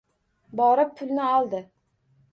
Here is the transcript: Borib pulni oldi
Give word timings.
Borib 0.61 0.95
pulni 1.03 1.23
oldi 1.37 1.63